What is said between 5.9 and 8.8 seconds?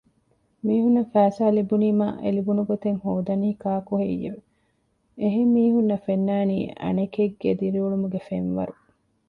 ފެންނާނީ އަނެކެއްގެ ދިރިއުޅުމުގެ ފެންވަރު